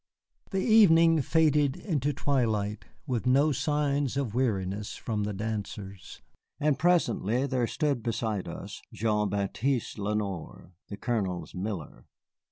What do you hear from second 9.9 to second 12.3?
Lenoir, the Colonel's miller.